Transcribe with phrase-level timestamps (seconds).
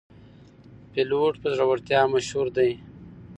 [0.91, 2.71] پیلوټ په زړورتیا مشهور دی.